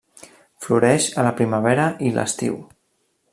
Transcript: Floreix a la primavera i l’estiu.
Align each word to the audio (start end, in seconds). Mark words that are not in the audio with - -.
Floreix 0.65 1.09
a 1.11 1.25
la 1.27 1.33
primavera 1.41 1.85
i 2.09 2.13
l’estiu. 2.17 2.59